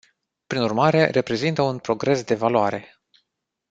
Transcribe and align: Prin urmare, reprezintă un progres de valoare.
Prin 0.47 0.61
urmare, 0.61 1.09
reprezintă 1.11 1.61
un 1.61 1.79
progres 1.79 2.23
de 2.23 2.35
valoare. 2.35 2.95